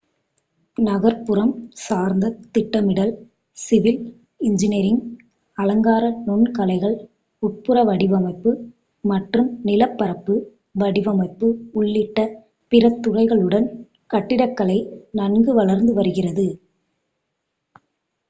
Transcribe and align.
நகர்ப்புறம் 0.77 1.51
சார்ந்த 1.79 2.25
திட்டமிடல் 2.53 3.11
civil 3.57 3.99
engineering 4.41 5.01
அலங்கார 5.57 6.05
நுண்கலைகள் 6.23 6.95
உட்புற 7.43 7.83
வடிவமைப்பு 7.83 8.53
மற்றும் 9.03 9.51
நிலப்பரப்பு 9.63 10.37
வடிவமைப்பு 10.75 11.49
உள்ளிட்ட 11.75 12.19
பிற 12.71 12.93
துறைகளுடன் 13.03 13.69
கட்டிடக்கலை 14.11 14.79
நன்கு 15.13 15.53
வளர்ந்துவருகிறது 15.61 16.47